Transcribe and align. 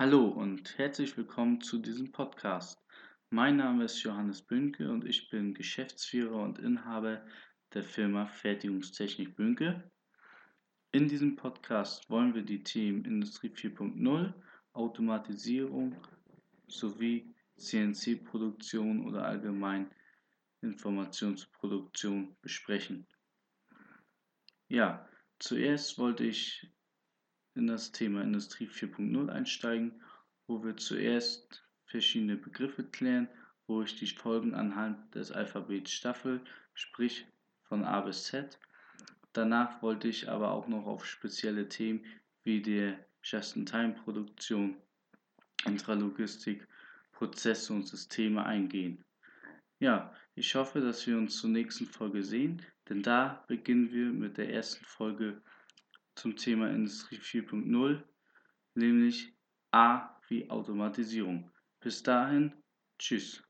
Hallo 0.00 0.28
und 0.28 0.78
herzlich 0.78 1.14
willkommen 1.18 1.60
zu 1.60 1.76
diesem 1.76 2.10
Podcast. 2.10 2.82
Mein 3.28 3.58
Name 3.58 3.84
ist 3.84 4.02
Johannes 4.02 4.40
Bünke 4.40 4.90
und 4.90 5.04
ich 5.04 5.28
bin 5.28 5.52
Geschäftsführer 5.52 6.42
und 6.42 6.58
Inhaber 6.58 7.22
der 7.74 7.82
Firma 7.82 8.24
Fertigungstechnik 8.24 9.36
Bünke. 9.36 9.92
In 10.92 11.06
diesem 11.06 11.36
Podcast 11.36 12.08
wollen 12.08 12.34
wir 12.34 12.40
die 12.40 12.62
Themen 12.62 13.04
Industrie 13.04 13.50
4.0, 13.50 14.32
Automatisierung 14.72 15.94
sowie 16.66 17.34
CNC-Produktion 17.58 19.06
oder 19.06 19.26
allgemein 19.26 19.90
Informationsproduktion 20.62 22.38
besprechen. 22.40 23.06
Ja, 24.66 25.06
zuerst 25.38 25.98
wollte 25.98 26.24
ich 26.24 26.70
in 27.54 27.66
das 27.66 27.92
Thema 27.92 28.22
Industrie 28.22 28.66
4.0 28.66 29.28
einsteigen, 29.28 30.00
wo 30.46 30.62
wir 30.64 30.76
zuerst 30.76 31.64
verschiedene 31.84 32.36
Begriffe 32.36 32.84
klären, 32.84 33.28
wo 33.66 33.82
ich 33.82 33.96
die 33.96 34.06
Folgen 34.06 34.54
anhand 34.54 35.14
des 35.14 35.32
Alphabets 35.32 35.92
staffel, 35.92 36.40
sprich 36.74 37.26
von 37.62 37.84
A 37.84 38.00
bis 38.00 38.24
Z. 38.24 38.58
Danach 39.32 39.80
wollte 39.82 40.08
ich 40.08 40.28
aber 40.28 40.50
auch 40.50 40.66
noch 40.66 40.86
auf 40.86 41.06
spezielle 41.06 41.68
Themen 41.68 42.04
wie 42.42 42.62
der 42.62 42.98
Just-in-Time-Produktion, 43.22 44.76
Intralogistik, 45.66 46.66
Prozesse 47.12 47.72
und 47.72 47.86
Systeme 47.86 48.44
eingehen. 48.44 49.04
Ja, 49.78 50.12
ich 50.34 50.54
hoffe, 50.54 50.80
dass 50.80 51.06
wir 51.06 51.16
uns 51.16 51.38
zur 51.38 51.50
nächsten 51.50 51.86
Folge 51.86 52.22
sehen, 52.22 52.62
denn 52.88 53.02
da 53.02 53.44
beginnen 53.46 53.92
wir 53.92 54.06
mit 54.06 54.38
der 54.38 54.52
ersten 54.52 54.84
Folge 54.84 55.40
zum 56.20 56.36
Thema 56.36 56.68
Industrie 56.68 57.16
4.0, 57.16 58.02
nämlich 58.74 59.34
A 59.72 60.20
wie 60.28 60.50
Automatisierung. 60.50 61.50
Bis 61.80 62.02
dahin, 62.02 62.52
tschüss. 62.98 63.42